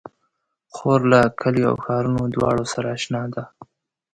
[0.75, 3.43] خور له کليو او ښارونو دواړو سره اشنا ده.